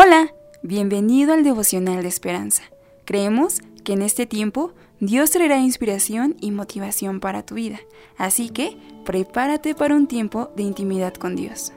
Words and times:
Hola, 0.00 0.32
bienvenido 0.62 1.32
al 1.32 1.42
devocional 1.42 2.02
de 2.02 2.08
esperanza. 2.08 2.62
Creemos 3.04 3.58
que 3.82 3.94
en 3.94 4.02
este 4.02 4.26
tiempo 4.26 4.70
Dios 5.00 5.32
traerá 5.32 5.58
inspiración 5.58 6.36
y 6.40 6.52
motivación 6.52 7.18
para 7.18 7.44
tu 7.44 7.56
vida, 7.56 7.80
así 8.16 8.48
que 8.48 8.76
prepárate 9.04 9.74
para 9.74 9.96
un 9.96 10.06
tiempo 10.06 10.52
de 10.54 10.62
intimidad 10.62 11.14
con 11.14 11.34
Dios. 11.34 11.72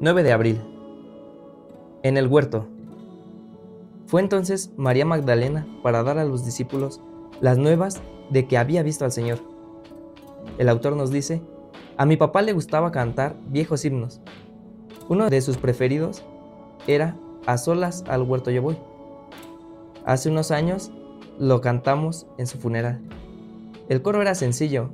9 0.00 0.24
de 0.24 0.32
abril. 0.32 0.60
En 2.02 2.16
el 2.16 2.26
huerto. 2.26 2.66
Fue 4.06 4.20
entonces 4.20 4.72
María 4.76 5.06
Magdalena 5.06 5.68
para 5.84 6.02
dar 6.02 6.18
a 6.18 6.24
los 6.24 6.44
discípulos 6.44 7.00
las 7.40 7.56
nuevas 7.56 8.02
de 8.30 8.48
que 8.48 8.58
había 8.58 8.82
visto 8.82 9.04
al 9.04 9.12
Señor. 9.12 9.38
El 10.58 10.68
autor 10.68 10.96
nos 10.96 11.12
dice, 11.12 11.40
a 11.96 12.04
mi 12.04 12.16
papá 12.16 12.42
le 12.42 12.52
gustaba 12.52 12.90
cantar 12.90 13.36
viejos 13.46 13.84
himnos. 13.84 14.20
Uno 15.08 15.30
de 15.30 15.40
sus 15.40 15.56
preferidos 15.56 16.24
era 16.86 17.16
A 17.46 17.56
solas 17.58 18.04
al 18.08 18.22
huerto 18.22 18.50
yo 18.50 18.62
voy. 18.62 18.76
Hace 20.04 20.28
unos 20.30 20.50
años 20.50 20.90
lo 21.38 21.60
cantamos 21.60 22.26
en 22.38 22.46
su 22.46 22.58
funeral. 22.58 23.00
El 23.88 24.02
coro 24.02 24.20
era 24.20 24.34
sencillo. 24.34 24.90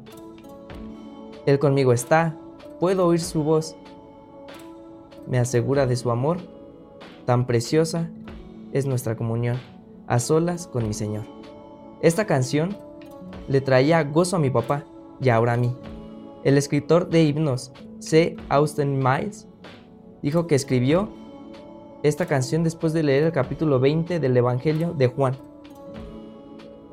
Él 1.45 1.59
conmigo 1.59 1.93
está, 1.93 2.37
puedo 2.81 3.07
oír 3.07 3.21
su 3.21 3.43
voz. 3.43 3.77
Me 5.27 5.39
asegura 5.39 5.87
de 5.87 5.97
su 5.97 6.11
amor, 6.11 6.39
tan 7.25 7.47
preciosa 7.47 8.11
es 8.73 8.87
nuestra 8.87 9.17
comunión, 9.17 9.59
a 10.07 10.19
solas 10.19 10.67
con 10.67 10.87
mi 10.87 10.95
Señor. 10.95 11.25
Esta 12.01 12.27
canción 12.27 12.77
le 13.49 13.61
traía 13.61 14.03
gozo 14.05 14.37
a 14.37 14.39
mi 14.39 14.51
papá 14.51 14.85
y 15.21 15.31
ahora 15.31 15.55
a 15.55 15.57
mí. 15.57 15.75
El 16.45 16.59
escritor 16.59 17.09
de 17.09 17.25
himnos, 17.25 17.73
C. 17.99 18.37
Austin 18.49 18.99
Miles, 18.99 19.49
dijo 20.23 20.47
que 20.47 20.55
escribió 20.55 21.09
esta 22.09 22.27
canción 22.27 22.63
después 22.63 22.93
de 22.93 23.03
leer 23.03 23.25
el 23.25 23.33
capítulo 23.33 23.81
20 23.81 24.21
del 24.21 24.37
Evangelio 24.37 24.95
de 24.95 25.09
Juan. 25.09 25.37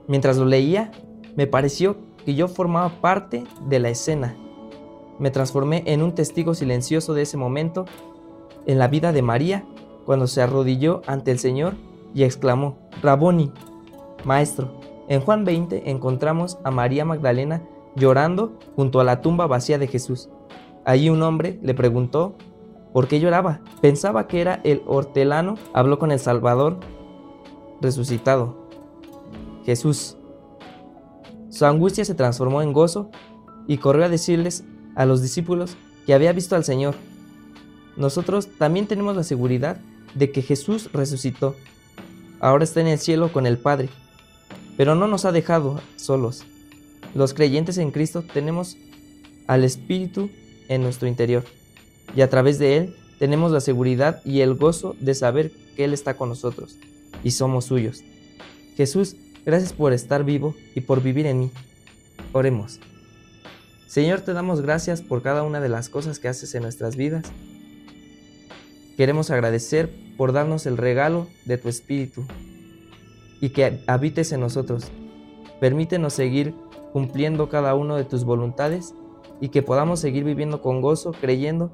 Mientras 0.08 0.38
lo 0.38 0.46
leía, 0.46 0.92
me 1.36 1.48
pareció 1.48 1.98
que 2.26 2.36
yo 2.36 2.48
formaba 2.48 2.90
parte 3.02 3.44
de 3.68 3.80
la 3.80 3.90
escena. 3.90 4.36
Me 5.20 5.32
transformé 5.32 5.84
en 5.86 6.02
un 6.02 6.16
testigo 6.16 6.54
silencioso 6.56 7.14
de 7.14 7.22
ese 7.22 7.38
momento 7.38 7.86
en 8.66 8.80
la 8.80 8.88
vida 8.88 9.12
de 9.12 9.22
María 9.22 9.66
cuando 10.06 10.28
se 10.28 10.42
arrodilló 10.42 11.02
ante 11.06 11.32
el 11.32 11.40
Señor 11.40 11.76
y 12.14 12.24
exclamó, 12.24 12.78
Raboni, 13.02 13.52
Maestro. 14.24 14.80
En 15.08 15.22
Juan 15.22 15.46
20 15.46 15.90
encontramos 15.90 16.58
a 16.64 16.72
María 16.72 17.06
Magdalena 17.06 17.62
llorando 17.96 18.58
junto 18.76 19.00
a 19.00 19.04
la 19.04 19.22
tumba 19.22 19.48
vacía 19.48 19.78
de 19.78 19.88
Jesús. 19.88 20.30
Allí 20.86 21.10
un 21.10 21.22
hombre 21.24 21.60
le 21.62 21.74
preguntó 21.74 22.36
¿Por 22.94 23.08
qué 23.08 23.20
lloraba? 23.20 23.60
Pensaba 23.82 24.28
que 24.28 24.40
era 24.40 24.62
el 24.64 24.84
hortelano. 24.86 25.58
Habló 25.74 25.98
con 25.98 26.12
el 26.12 26.20
Salvador 26.20 26.80
resucitado. 27.82 28.70
Jesús. 29.66 30.16
Su 31.50 31.66
angustia 31.66 32.06
se 32.06 32.14
transformó 32.14 32.62
en 32.62 32.72
gozo 32.72 33.10
y 33.68 33.78
corrió 33.78 34.06
a 34.06 34.10
decirles 34.10 34.64
a 34.96 35.06
los 35.06 35.24
discípulos 35.24 35.76
que 36.06 36.14
había 36.14 36.34
visto 36.34 36.56
al 36.56 36.64
Señor. 36.64 36.94
Nosotros 37.98 38.48
también 38.60 38.86
tenemos 38.86 39.16
la 39.16 39.24
seguridad 39.24 39.78
de 40.14 40.32
que 40.32 40.44
Jesús 40.44 40.92
resucitó. 40.94 41.56
Ahora 42.40 42.64
está 42.64 42.82
en 42.82 42.88
el 42.88 43.00
cielo 43.00 43.32
con 43.32 43.48
el 43.48 43.58
Padre, 43.58 43.90
pero 44.78 44.94
no 44.94 45.08
nos 45.08 45.26
ha 45.26 45.32
dejado 45.32 45.80
solos. 45.96 46.44
Los 47.16 47.34
creyentes 47.34 47.78
en 47.78 47.92
Cristo 47.92 48.24
tenemos 48.34 48.78
al 49.48 49.64
Espíritu 49.64 50.30
en 50.68 50.82
nuestro 50.82 51.08
interior 51.08 51.44
y 52.16 52.22
a 52.22 52.30
través 52.30 52.60
de 52.60 52.78
Él 52.78 52.96
tenemos 53.20 53.52
la 53.52 53.62
seguridad 53.62 54.22
y 54.26 54.42
el 54.42 54.56
gozo 54.56 54.96
de 55.00 55.16
saber 55.16 55.52
que 55.76 55.86
Él 55.86 55.94
está 55.94 56.16
con 56.16 56.30
nosotros 56.30 56.78
y 57.24 57.32
somos 57.32 57.66
suyos. 57.66 58.04
Jesús, 58.76 59.16
gracias 59.46 59.74
por 59.74 59.94
estar 59.94 60.24
vivo 60.24 60.56
y 60.76 60.82
por 60.82 61.02
vivir 61.02 61.26
en 61.26 61.40
mí. 61.40 61.52
Oremos. 62.32 62.80
Señor, 63.88 64.22
te 64.22 64.34
damos 64.34 64.62
gracias 64.62 65.02
por 65.02 65.22
cada 65.22 65.44
una 65.44 65.62
de 65.62 65.70
las 65.70 65.90
cosas 65.90 66.20
que 66.20 66.28
haces 66.28 66.56
en 66.56 66.64
nuestras 66.64 66.96
vidas. 66.96 67.26
Queremos 68.98 69.30
agradecer 69.30 69.90
por 70.18 70.34
darnos 70.34 70.66
el 70.66 70.78
regalo 70.78 71.28
de 71.46 71.58
tu 71.58 71.70
Espíritu 71.70 72.26
y 73.40 73.50
que 73.50 73.84
habites 73.88 74.32
en 74.32 74.40
nosotros. 74.40 74.86
Permítenos 75.60 76.14
seguir 76.14 76.54
cumpliendo 76.92 77.50
cada 77.50 77.76
una 77.76 77.96
de 77.96 78.06
tus 78.06 78.24
voluntades 78.24 78.94
y 79.42 79.50
que 79.50 79.62
podamos 79.64 80.00
seguir 80.00 80.24
viviendo 80.24 80.62
con 80.62 80.82
gozo, 80.82 81.12
creyendo 81.12 81.74